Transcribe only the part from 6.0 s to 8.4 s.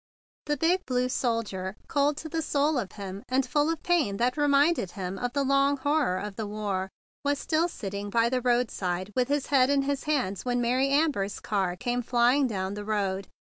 of the war, was still sitting by